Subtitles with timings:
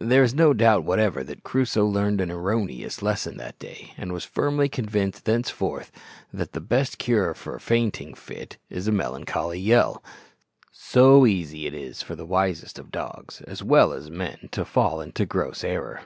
[0.00, 4.24] There is no doubt whatever that Crusoe learned an erroneous lesson that day, and was
[4.24, 5.92] firmly convinced thenceforth
[6.32, 10.02] that the best cure for a fainting fit is a melancholy yell.
[10.72, 15.00] So easy is it for the wisest of dogs as well as men to fall
[15.00, 16.00] into gross error!